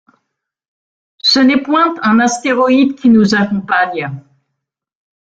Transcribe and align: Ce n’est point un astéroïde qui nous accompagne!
Ce 1.19 1.39
n’est 1.39 1.61
point 1.61 1.93
un 2.01 2.17
astéroïde 2.19 2.95
qui 2.99 3.07
nous 3.07 3.35
accompagne! 3.35 4.09